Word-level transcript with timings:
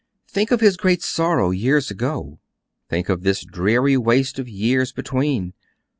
Think 0.27 0.49
of 0.49 0.61
his 0.61 0.77
great 0.77 1.03
sorrow 1.03 1.51
years 1.51 1.91
ago. 1.91 2.39
Think 2.89 3.07
of 3.07 3.21
this 3.21 3.45
dreary 3.45 3.97
waste 3.97 4.39
of 4.39 4.49
years 4.49 4.91
between. 4.91 5.53